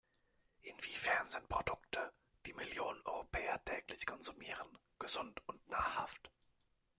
[0.63, 2.11] Inwiefern sind Produkte,
[2.47, 6.31] die Millionen Europäer täglich konsumieren, gesund und nahrhaft?